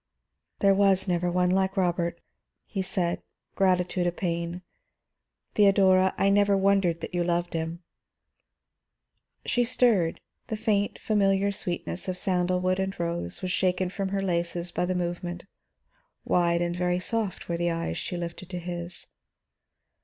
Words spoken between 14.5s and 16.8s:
by the movement; wide and